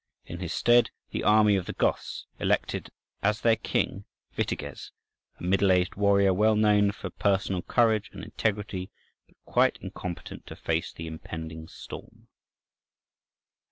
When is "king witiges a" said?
3.55-5.43